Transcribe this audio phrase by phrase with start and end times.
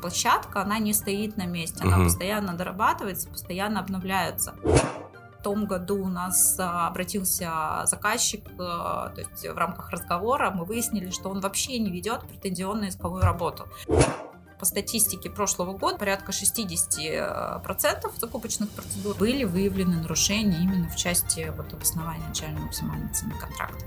[0.00, 2.04] площадка, она не стоит на месте, она угу.
[2.04, 4.54] постоянно дорабатывается, постоянно обновляется.
[4.62, 10.64] В том году у нас а, обратился заказчик, а, то есть в рамках разговора мы
[10.64, 13.68] выяснили, что он вообще не ведет претензионную исковую работу
[14.58, 21.72] по статистике прошлого года порядка 60% закупочных процедур были выявлены нарушения именно в части вот,
[21.72, 23.84] обоснования начальной максимальной цены контракта.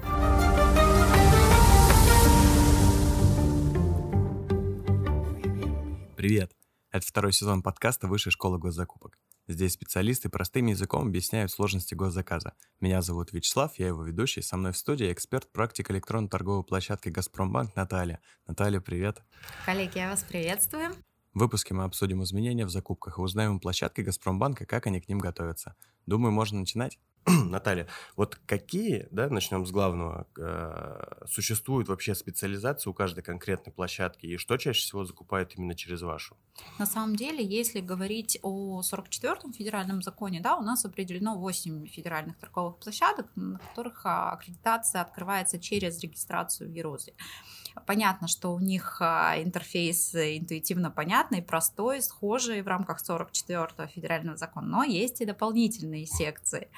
[6.21, 6.55] Привет!
[6.91, 9.17] Это второй сезон подкаста Высшей школы госзакупок.
[9.47, 12.53] Здесь специалисты простым языком объясняют сложности госзаказа.
[12.79, 14.43] Меня зовут Вячеслав, я его ведущий.
[14.43, 18.19] Со мной в студии эксперт практик электронной торговой площадки «Газпромбанк» Наталья.
[18.45, 19.23] Наталья, привет.
[19.65, 20.91] Коллеги, я вас приветствую.
[21.33, 25.09] В выпуске мы обсудим изменения в закупках и узнаем у площадки «Газпромбанка», как они к
[25.09, 25.75] ним готовятся.
[26.05, 26.99] Думаю, можно начинать.
[27.49, 34.25] Наталья, вот какие, да, начнем с главного, э, существует вообще специализация у каждой конкретной площадки
[34.25, 36.35] и что чаще всего закупают именно через вашу?
[36.79, 42.37] На самом деле, если говорить о 44-м федеральном законе, да, у нас определено 8 федеральных
[42.37, 47.13] торговых площадок, на которых а, аккредитация открывается через регистрацию в ЕРОЗе.
[47.85, 54.67] Понятно, что у них а, интерфейс интуитивно понятный, простой, схожий в рамках 44-го федерального закона,
[54.67, 56.69] но есть и дополнительные секции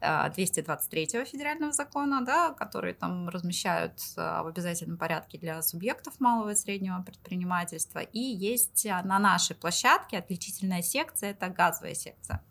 [0.00, 6.56] 223-го а, федерального закона, да, которые там размещают в обязательном порядке для субъектов малого и
[6.56, 8.00] среднего предпринимательства.
[8.00, 12.42] И есть на нашей площадке отличительная секция, это газовая секция.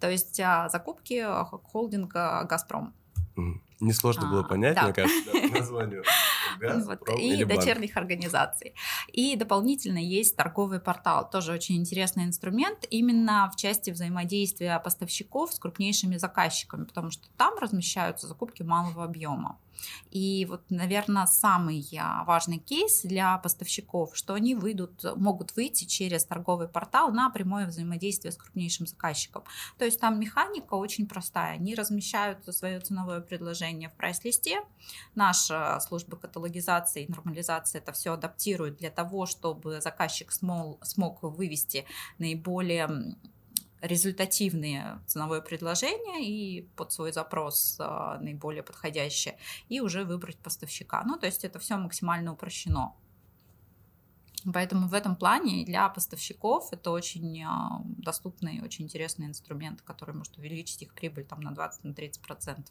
[0.00, 1.24] То есть закупки
[1.64, 2.94] холдинга «Газпром».
[3.80, 4.84] Несложно а, было понять, да.
[4.84, 6.04] мне кажется, да, названию.
[6.58, 7.96] Газ, вот, и дочерних банк.
[7.96, 8.74] организаций.
[9.08, 15.58] И дополнительно есть торговый портал, тоже очень интересный инструмент, именно в части взаимодействия поставщиков с
[15.58, 19.56] крупнейшими заказчиками, потому что там размещаются закупки малого объема.
[20.10, 26.24] И вот, наверное, самый а, важный кейс для поставщиков, что они выйдут, могут выйти через
[26.24, 29.44] торговый портал на прямое взаимодействие с крупнейшим заказчиком.
[29.78, 31.54] То есть там механика очень простая.
[31.54, 34.60] Они размещают свое ценовое предложение в прайс-листе.
[35.14, 41.86] Наша служба каталогизации и нормализации это все адаптирует для того, чтобы заказчик смог, смог вывести
[42.18, 43.16] наиболее
[43.82, 51.02] результативные ценовое предложение и под свой запрос а, наиболее подходящее, и уже выбрать поставщика.
[51.04, 52.94] Ну, то есть это все максимально упрощено.
[54.54, 60.36] Поэтому в этом плане для поставщиков это очень а, доступный, очень интересный инструмент, который может
[60.38, 62.64] увеличить их прибыль там, на 20-30%.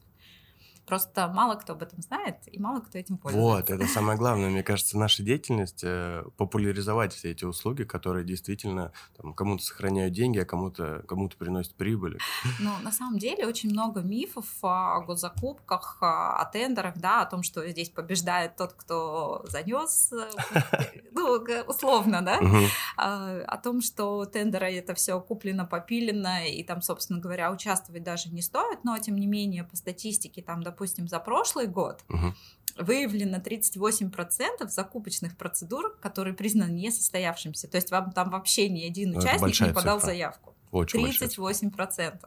[0.86, 3.48] Просто мало кто об этом знает, и мало кто этим пользуется.
[3.48, 4.50] Вот, это самое главное.
[4.50, 10.40] Мне кажется, наша деятельность э, популяризовать все эти услуги, которые действительно там, кому-то сохраняют деньги,
[10.40, 12.18] а кому-то кому приносят прибыль.
[12.60, 17.68] Ну, на самом деле, очень много мифов о госзакупках, о тендерах, да, о том, что
[17.68, 20.30] здесь побеждает тот, кто занес, э,
[21.12, 22.40] ну, условно, да,
[22.98, 28.30] а, о том, что тендеры это все куплено, попилено, и там, собственно говоря, участвовать даже
[28.30, 32.34] не стоит, но, тем не менее, по статистике, там, допустим, за прошлый год угу.
[32.78, 37.68] выявлено 38% закупочных процедур, которые признаны несостоявшимся.
[37.68, 40.12] То есть вам там вообще ни один участник не подал цифра.
[40.12, 40.56] заявку.
[40.72, 42.20] Очень 38%.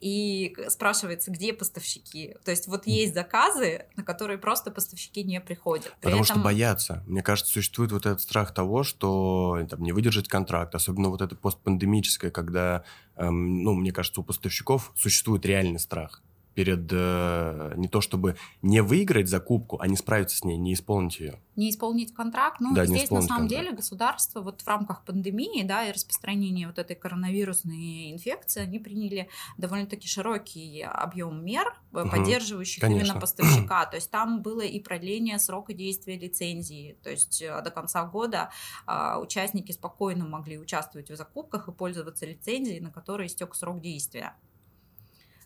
[0.00, 2.34] И спрашивается, где поставщики.
[2.44, 5.92] То есть вот есть заказы, на которые просто поставщики не приходят.
[6.00, 6.36] При Потому этом...
[6.36, 7.04] что боятся.
[7.06, 11.36] Мне кажется, существует вот этот страх того, что там, не выдержать контракт, особенно вот это
[11.36, 12.84] постпандемическое, когда,
[13.16, 16.22] эм, ну, мне кажется, у поставщиков существует реальный страх
[16.58, 21.20] перед э, не то чтобы не выиграть закупку, а не справиться с ней, не исполнить
[21.20, 21.38] ее.
[21.54, 22.58] Не исполнить контракт.
[22.58, 23.64] Ну, да, здесь на самом контракт.
[23.64, 29.28] деле государство вот в рамках пандемии, да, и распространения вот этой коронавирусной инфекции, они приняли
[29.56, 33.04] довольно-таки широкий объем мер, угу, поддерживающих конечно.
[33.04, 33.86] именно поставщика.
[33.90, 36.98] То есть там было и продление срока действия лицензии.
[37.04, 38.50] То есть э, до конца года
[38.84, 44.34] а, участники спокойно могли участвовать в закупках и пользоваться лицензией, на которой истек срок действия.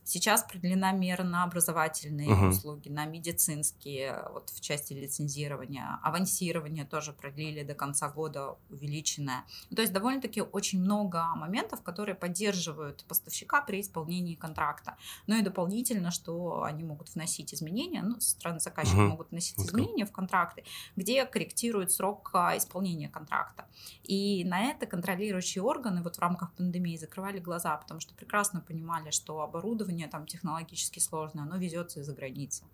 [0.04, 2.48] Сейчас продлена мера на образовательные uh-huh.
[2.48, 6.00] услуги, на медицинские, вот в части лицензирования.
[6.02, 9.44] Авансирование тоже продлили до конца года, увеличенное.
[9.74, 14.96] То есть довольно-таки очень много моментов, которые поддерживают поставщика при исполнении контракта.
[15.28, 19.08] Ну и дополнительно, что они могут вносить изменения, ну, со стороны заказчика uh-huh.
[19.08, 19.66] могут вносить okay.
[19.66, 20.64] изменения в контракты,
[20.96, 23.66] где корректируют срок а, исполнения контракта.
[24.02, 29.10] И на это контролирующие органы вот в рамках пандемии закрывали глаза, потому что прекрасно понимали,
[29.10, 32.64] что оборудование оборудование там технологически сложное, оно везется из-за границы,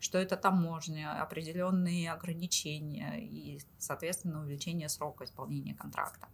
[0.00, 6.28] что это таможня, определенные ограничения и, соответственно, увеличение срока исполнения контракта.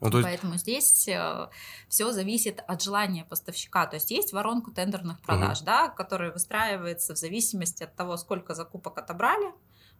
[0.00, 0.24] Ну, есть...
[0.24, 1.48] Поэтому здесь э,
[1.88, 3.86] все зависит от желания поставщика.
[3.86, 5.66] То есть есть воронку тендерных продаж, угу.
[5.66, 9.52] да, которая выстраивается в зависимости от того, сколько закупок отобрали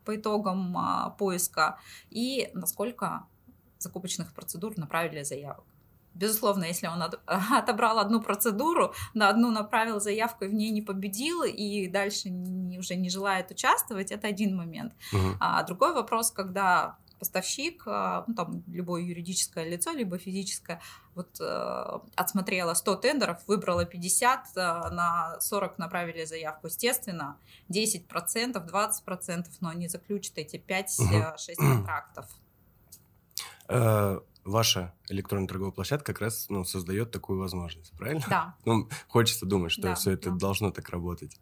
[0.04, 1.78] по итогам а, поиска
[2.10, 3.24] и насколько
[3.78, 5.64] закупочных процедур направили заявок.
[6.16, 11.42] Безусловно, если он отобрал одну процедуру, на одну направил заявку и в ней не победил,
[11.44, 14.92] и дальше не, уже не желает участвовать, это один момент.
[15.12, 15.36] Угу.
[15.40, 20.80] А другой вопрос, когда поставщик, а, ну, там, любое юридическое лицо, либо физическое,
[21.14, 24.60] вот э, отсмотрела 100 тендеров, выбрала 50, э,
[24.90, 26.66] на 40 направили заявку.
[26.66, 27.38] Естественно,
[27.70, 28.06] 10%,
[28.52, 31.36] 20%, но они заключат эти 5-6 угу.
[31.56, 32.26] контрактов.
[34.46, 38.25] Ваша электронная торговая площадка как раз ну, создает такую возможность, правильно?
[38.28, 38.54] Да.
[38.64, 40.37] Ну, хочется думать, что да, все это да.
[40.37, 41.37] должно так работать.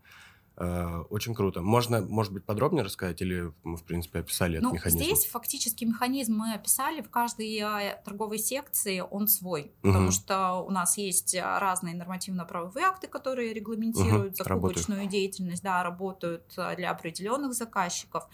[0.57, 1.63] Э, очень круто.
[1.63, 5.05] Можно, может быть, подробнее рассказать, или мы, в принципе, описали ну, этот механизм?
[5.05, 7.01] Здесь фактически механизм мы описали.
[7.01, 9.89] В каждой э, торговой секции он свой, угу.
[9.89, 14.45] потому что у нас есть э, разные нормативно-правовые акты, которые регламентируют угу.
[14.45, 15.11] закупочную работают.
[15.11, 18.29] деятельность, да, работают для определенных заказчиков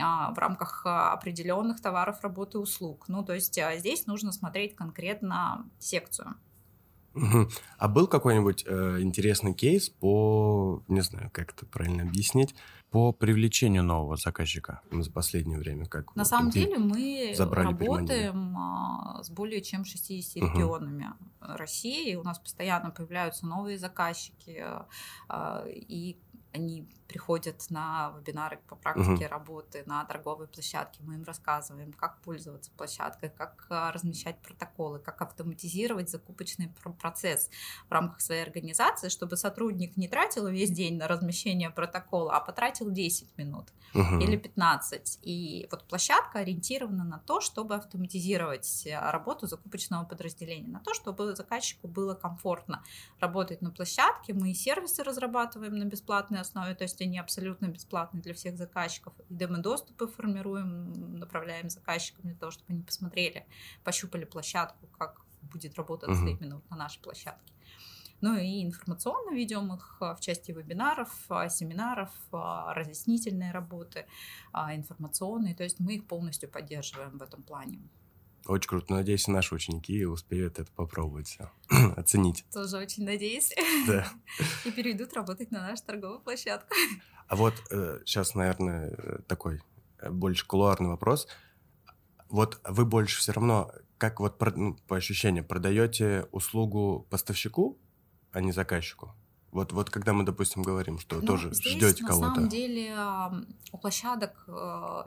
[0.00, 3.06] а, в рамках определенных товаров, работы, услуг.
[3.08, 6.34] Ну, то есть здесь нужно смотреть конкретно секцию.
[7.14, 7.48] Угу.
[7.78, 12.54] А был какой-нибудь э, интересный кейс по, не знаю, как это правильно объяснить,
[12.92, 15.86] по привлечению нового заказчика за последнее время?
[15.86, 20.52] Как На самом деле мы работаем а, с более чем 60 угу.
[20.52, 21.06] регионами
[21.40, 22.14] России.
[22.16, 24.62] У нас постоянно появляются новые заказчики,
[25.28, 26.18] а, и
[26.52, 29.28] они приходят на вебинары по практике uh-huh.
[29.28, 35.20] работы на торговой площадке, мы им рассказываем, как пользоваться площадкой, как а, размещать протоколы, как
[35.20, 37.50] автоматизировать закупочный процесс
[37.88, 42.90] в рамках своей организации, чтобы сотрудник не тратил весь день на размещение протокола, а потратил
[42.90, 44.22] 10 минут uh-huh.
[44.22, 45.18] или 15.
[45.22, 51.36] И вот площадка ориентирована на то, чтобы автоматизировать а, работу закупочного подразделения, на то, чтобы
[51.36, 52.82] заказчику было комфортно
[53.20, 54.32] работать на площадке.
[54.32, 59.14] Мы и сервисы разрабатываем на бесплатной основе, то есть они абсолютно бесплатные для всех заказчиков.
[59.28, 63.46] И демо-доступы формируем, направляем заказчикам для того, чтобы они посмотрели,
[63.84, 66.36] пощупали площадку, как будет работать uh-huh.
[66.38, 67.52] именно на нашей площадке.
[68.20, 71.10] Ну и информационно ведем их в части вебинаров,
[71.48, 74.06] семинаров, разъяснительной работы,
[74.54, 75.54] информационной.
[75.54, 77.80] То есть мы их полностью поддерживаем в этом плане.
[78.46, 78.92] Очень круто.
[78.92, 81.50] Надеюсь, наши ученики успеют это попробовать все,
[81.96, 82.44] оценить.
[82.52, 83.54] Тоже очень надеюсь.
[83.86, 84.06] Да.
[84.64, 86.74] И перейдут работать на нашу торговую площадку.
[87.28, 89.62] А вот э, сейчас, наверное, такой
[90.00, 91.26] э, больше кулуарный вопрос.
[92.28, 97.78] Вот вы больше все равно, как вот ну, по ощущениям, продаете услугу поставщику,
[98.32, 99.14] а не заказчику?
[99.50, 102.28] Вот, вот когда мы, допустим, говорим, что ну, тоже ждете кого-то.
[102.28, 102.94] На самом деле
[103.70, 104.52] у площадок э,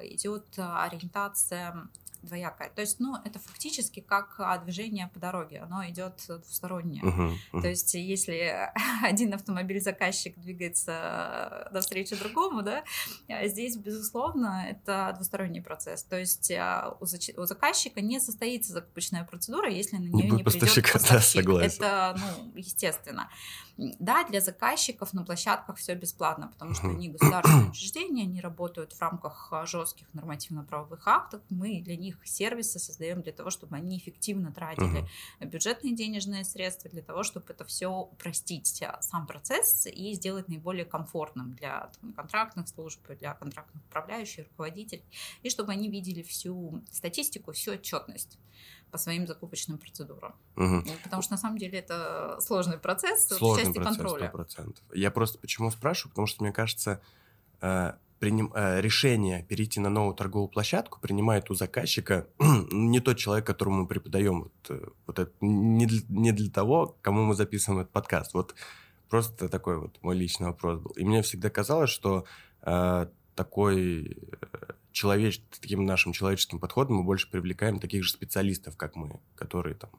[0.01, 1.89] идет ориентация
[2.25, 2.69] двоякое.
[2.69, 7.03] То есть, ну, это фактически как а, движение по дороге, оно идет двустороннее.
[7.03, 7.61] Uh-huh, uh-huh.
[7.61, 8.69] То есть, если
[9.03, 12.83] один автомобиль заказчик двигается навстречу другому, да,
[13.27, 16.03] а здесь, безусловно, это двусторонний процесс.
[16.03, 17.05] То есть, а, у,
[17.45, 20.63] заказчика не состоится закупочная процедура, если на нее не, не придет
[20.93, 21.09] поставщик.
[21.09, 21.83] Да, согласен.
[21.83, 23.29] Это, ну, естественно.
[23.77, 29.01] Да, для заказчиков на площадках все бесплатно, потому что они государственные учреждения, они работают в
[29.01, 31.41] рамках жестких нормативно-правовых актов.
[31.49, 35.05] Мы для них сервисы создаем для того, чтобы они эффективно тратили
[35.41, 40.85] бюджетные денежные средства, для того, чтобы это все упростить а, сам процесс и сделать наиболее
[40.85, 45.03] комфортным для там, контрактных служб, для контрактных управляющих, руководителей,
[45.43, 48.37] и чтобы они видели всю статистику, всю отчетность
[48.95, 50.35] по своим закупочным процедурам.
[50.55, 50.83] Угу.
[51.03, 54.31] Потому что на самом деле это сложный процесс сложный в части процесс, контроля.
[54.33, 54.77] 100%.
[54.93, 57.01] Я просто почему спрашиваю, потому что мне кажется,
[57.59, 62.27] э, приним, э, решение перейти на новую торговую площадку принимает у заказчика
[62.71, 66.95] не тот человек, которому мы преподаем вот, э, вот это, не, для, не для того,
[67.01, 68.33] кому мы записываем этот подкаст.
[68.33, 68.55] Вот
[69.09, 70.91] просто такой вот мой личный вопрос был.
[70.91, 72.23] И мне всегда казалось, что
[72.61, 74.17] э, такой
[74.95, 75.41] человеч...
[75.61, 79.91] таким нашим человеческим подходом мы больше привлекаем таких же специалистов, как мы, которые там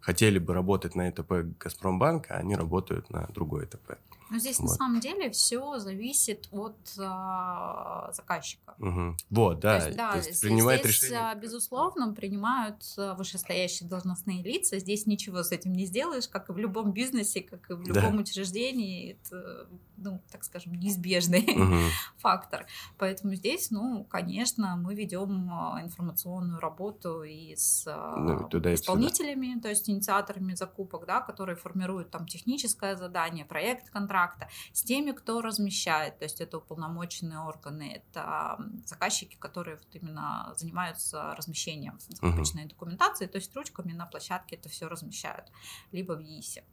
[0.00, 3.98] хотели бы работать на ЭТП Газпромбанка, они работают на другой ЭТП.
[4.28, 4.70] Но здесь вот.
[4.70, 8.74] на самом деле все зависит от а, заказчика.
[8.78, 9.16] Угу.
[9.30, 9.78] Вот, да.
[9.78, 11.20] То есть, да, то есть принимает здесь, решение.
[11.20, 14.80] А, безусловно, принимают а, вышестоящие должностные лица.
[14.80, 18.16] Здесь ничего с этим не сделаешь, как и в любом бизнесе, как и в любом
[18.16, 18.22] да.
[18.22, 19.12] учреждении.
[19.12, 21.90] Это, ну, так скажем, неизбежный угу.
[22.18, 22.66] фактор.
[22.98, 25.48] Поэтому здесь, ну, конечно, мы ведем
[25.80, 32.96] информационную работу и с ну, исполнителями, то есть инициаторами закупок, да, которые формируют там техническое
[32.96, 39.76] задание, проект контракта с теми, кто размещает, то есть это уполномоченные органы, это заказчики, которые
[39.76, 42.68] вот именно занимаются размещением закупочной uh-huh.
[42.68, 45.46] документации, то есть ручками на площадке это все размещают,
[45.92, 46.64] либо в ИИСе.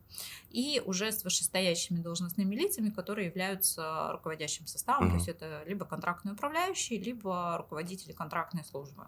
[0.50, 5.12] И уже с вышестоящими должностными лицами, которые являются руководящим составом, uh-huh.
[5.12, 9.08] то есть это либо контрактные управляющие, либо руководители контрактной службы.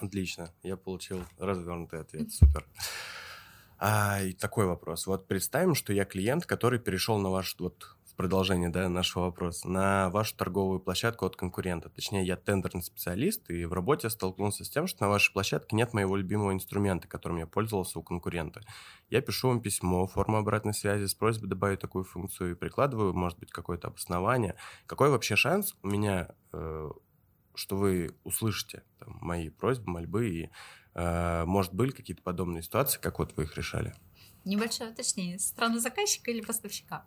[0.00, 2.66] Отлично, я получил развернутый ответ, супер.
[3.78, 5.06] А, и такой вопрос.
[5.06, 10.10] Вот представим, что я клиент, который перешел на ваш вот продолжение да, нашего вопроса, на
[10.10, 11.88] вашу торговую площадку от конкурента.
[11.88, 15.94] Точнее, я тендерный специалист, и в работе столкнулся с тем, что на вашей площадке нет
[15.94, 18.60] моего любимого инструмента, которым я пользовался у конкурента.
[19.08, 23.38] Я пишу вам письмо, форму обратной связи с просьбой добавить такую функцию и прикладываю, может
[23.38, 24.56] быть, какое-то обоснование.
[24.86, 26.90] Какой вообще шанс у меня, э,
[27.58, 30.50] что вы услышите там, мои просьбы, мольбы, и,
[30.94, 33.94] э, может, были какие-то подобные ситуации, как вот вы их решали?
[34.44, 35.38] Небольшое уточнение.
[35.38, 37.04] Страна заказчика или поставщика?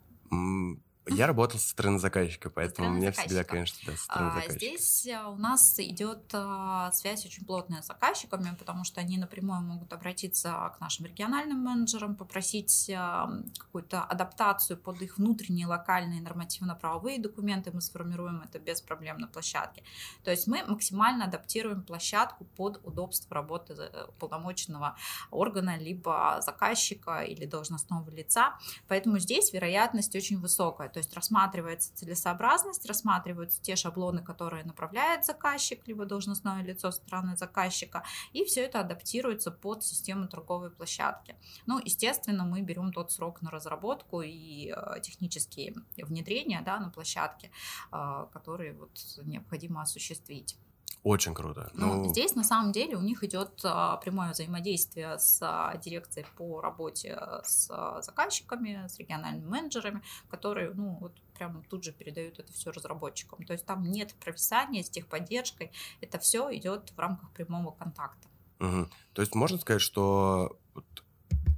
[1.06, 4.58] Я работал со стороны заказчика, поэтому у меня всегда, конечно, да, со стороны а, заказчика.
[4.58, 9.62] Здесь э, у нас идет а, связь очень плотная с заказчиками, потому что они напрямую
[9.62, 17.18] могут обратиться к нашим региональным менеджерам, попросить а, какую-то адаптацию под их внутренние локальные нормативно-правовые
[17.18, 17.72] документы.
[17.72, 19.82] Мы сформируем это без проблем на площадке.
[20.22, 24.96] То есть мы максимально адаптируем площадку под удобство работы э, полномоченного
[25.32, 28.56] органа, либо заказчика или должностного лица.
[28.86, 30.91] Поэтому здесь вероятность очень высокая.
[30.92, 38.04] То есть рассматривается целесообразность, рассматриваются те шаблоны, которые направляет заказчик, либо должностное лицо стороны заказчика,
[38.32, 41.36] и все это адаптируется под систему торговой площадки.
[41.66, 47.50] Ну, естественно, мы берем тот срок на разработку и э, технические внедрения да, на площадке,
[47.92, 48.90] э, которые вот
[49.24, 50.56] необходимо осуществить.
[51.02, 51.68] Очень круто.
[51.74, 56.26] Ну, ну, здесь на самом деле у них идет а, прямое взаимодействие с а, дирекцией
[56.36, 62.38] по работе с а, заказчиками, с региональными менеджерами, которые, ну, вот прямо тут же передают
[62.38, 63.44] это все разработчикам.
[63.44, 68.28] То есть там нет провисания с техподдержкой, это все идет в рамках прямого контакта.
[68.60, 68.88] Угу.
[69.14, 70.56] То есть можно сказать, что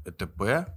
[0.06, 0.70] ЭТП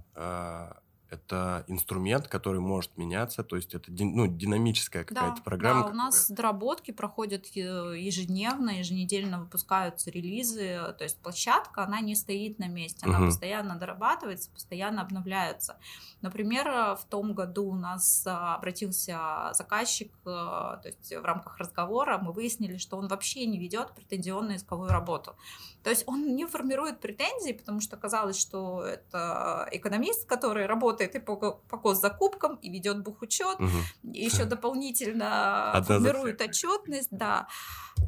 [1.10, 5.84] это инструмент, который может меняться, то есть это ну, динамическая какая-то да, программа.
[5.84, 12.14] Да, у нас доработки проходят э, ежедневно, еженедельно выпускаются релизы, то есть площадка, она не
[12.14, 13.26] стоит на месте, она угу.
[13.26, 15.78] постоянно дорабатывается, постоянно обновляется.
[16.20, 22.18] Например, в том году у нас а, обратился заказчик, э, то есть в рамках разговора
[22.18, 25.36] мы выяснили, что он вообще не ведет претензионную исковую работу.
[25.84, 31.18] То есть он не формирует претензий, потому что казалось, что это экономист, который работает и
[31.18, 33.68] по, по госзакупкам, и ведет бухучет, угу.
[34.12, 37.46] и еще дополнительно Одна формирует отчетность, да.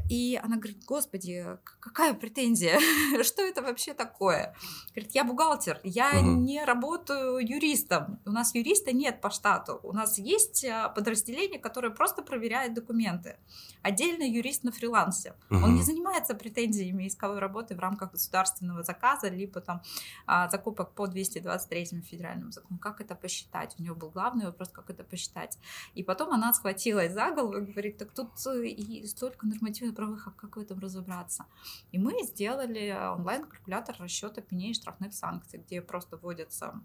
[0.09, 1.47] И она говорит, господи,
[1.79, 2.81] какая претензия?
[3.23, 4.55] Что это вообще такое?
[4.95, 6.31] Говорит, я бухгалтер, я угу.
[6.41, 8.19] не работаю юристом.
[8.27, 9.79] У нас юриста нет по штату.
[9.83, 13.37] У нас есть а, подразделение, которое просто проверяет документы.
[13.83, 15.35] Отдельно юрист на фрилансе.
[15.51, 15.65] Угу.
[15.65, 19.83] Он не занимается претензиями исковой работы в рамках государственного заказа, либо там
[20.27, 22.80] а, закупок по 223 федеральному закону.
[22.81, 23.75] Как это посчитать?
[23.79, 25.59] У него был главный вопрос, как это посчитать.
[25.95, 30.27] И потом она схватилась за голову и говорит, так тут э, и столько нормативных правовых,
[30.27, 31.47] а как в этом разобраться?
[31.93, 36.81] И мы сделали онлайн-калькулятор расчета пеней и штрафных санкций, где просто вводятся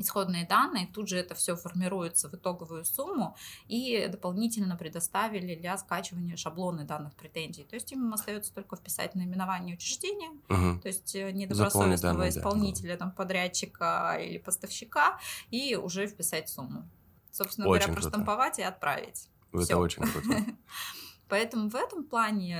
[0.00, 3.36] исходные данные, тут же это все формируется в итоговую сумму
[3.68, 7.64] и дополнительно предоставили для скачивания шаблоны данных претензий.
[7.64, 10.80] То есть им остается только вписать наименование учреждения, угу.
[10.80, 12.96] то есть э, недобросовестного данные, исполнителя, да.
[12.98, 15.18] там, подрядчика или поставщика,
[15.50, 16.88] и уже вписать сумму.
[17.30, 18.10] Собственно очень говоря, круто.
[18.10, 19.28] проштамповать и отправить.
[19.52, 19.78] Это Всё.
[19.78, 20.44] очень круто.
[21.28, 22.58] Поэтому в этом плане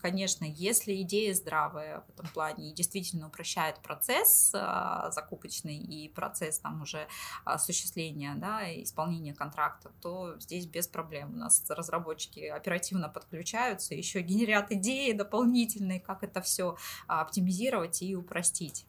[0.00, 6.58] конечно, если идея здравая в этом плане и действительно упрощает процесс а, закупочный и процесс
[6.58, 7.06] там уже
[7.44, 11.34] осуществления, да, исполнения контракта, то здесь без проблем.
[11.34, 16.76] У нас разработчики оперативно подключаются, еще генерят идеи дополнительные, как это все
[17.06, 18.86] оптимизировать и упростить.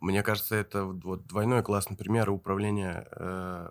[0.00, 3.68] Мне кажется, это вот двойной классный пример управления э,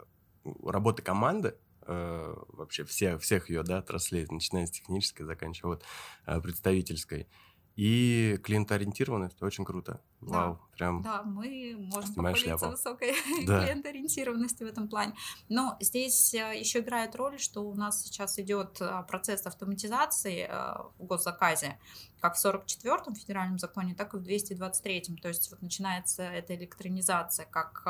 [0.63, 1.57] работы команды,
[1.88, 5.83] э, вообще все, всех ее да, отраслей, начиная с технической, заканчивая вот,
[6.25, 7.27] э, представительской.
[7.75, 10.01] И клиентоориентированность это очень круто.
[10.19, 11.01] Да, Вау, прям.
[11.01, 13.13] Да, мы можем похвалиться высокой
[13.47, 13.63] да.
[13.63, 15.13] клиентоориентированностью в этом плане.
[15.49, 20.73] Но здесь э, еще играет роль, что у нас сейчас идет э, процесс автоматизации э,
[20.99, 21.79] в госзаказе,
[22.19, 25.17] как в 44-м федеральном законе, так и в 223-м.
[25.17, 27.83] То есть вот начинается эта электронизация, как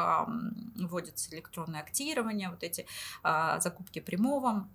[0.76, 2.86] вводится электронное актирование, вот эти
[3.60, 4.70] закупки прямого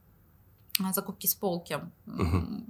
[0.92, 2.66] закупки с полки угу.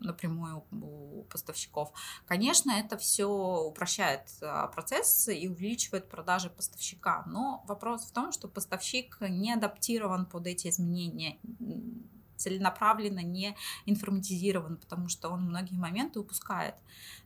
[0.00, 1.92] напрямую у поставщиков.
[2.26, 8.48] Конечно, это все упрощает а, процесс и увеличивает продажи поставщика, но вопрос в том, что
[8.48, 11.38] поставщик не адаптирован под эти изменения
[12.40, 13.56] целенаправленно не
[13.86, 16.74] информатизирован, потому что он многие моменты упускает.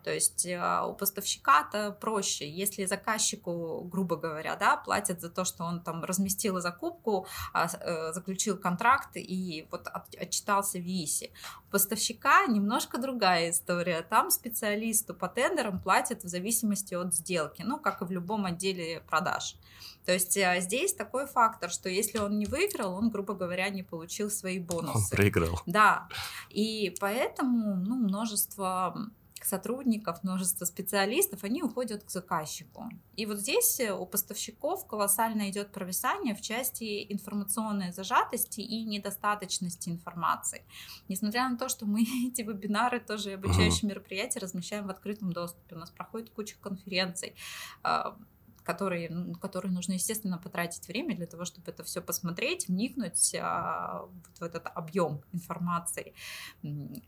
[0.05, 5.65] То есть э, у поставщика-то проще, если заказчику, грубо говоря, да, платят за то, что
[5.65, 11.31] он там разместил закупку, а, э, заключил контракт и вот отчитался в ВИСе.
[11.69, 14.03] У поставщика немножко другая история.
[14.03, 19.01] Там специалисту по тендерам платят в зависимости от сделки, ну, как и в любом отделе
[19.01, 19.57] продаж.
[20.05, 23.83] То есть э, здесь такой фактор, что если он не выиграл, он, грубо говоря, не
[23.83, 24.97] получил свои бонусы.
[24.97, 25.61] Он проиграл.
[25.67, 26.09] Да.
[26.51, 29.11] И поэтому ну, множество
[29.45, 32.91] сотрудников, множество специалистов, они уходят к заказчику.
[33.17, 39.91] И вот здесь э, у поставщиков колоссально идет провисание в части информационной зажатости и недостаточности
[39.91, 40.63] информации.
[41.09, 45.79] Несмотря на то, что мы эти вебинары, тоже обучающие мероприятия размещаем в открытом доступе, у
[45.79, 47.35] нас проходит куча конференций,
[47.83, 48.17] а,
[48.65, 54.07] которые, ну, которые нужно, естественно, потратить время для того, чтобы это все посмотреть, вникнуть а,
[54.07, 56.15] вот в этот объем информации.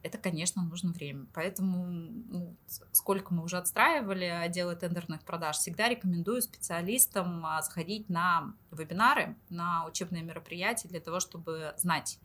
[0.02, 1.26] Это, конечно, нужно время.
[1.32, 2.54] Поэтому ну,
[2.92, 9.86] сколько мы уже отстраивали отделы тендерных продаж, всегда рекомендую специалистам а, заходить на вебинары, на
[9.86, 12.18] учебные мероприятия для того, чтобы знать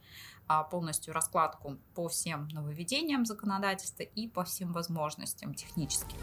[0.47, 6.17] а, полностью раскладку по всем нововведениям законодательства и по всем возможностям техническим.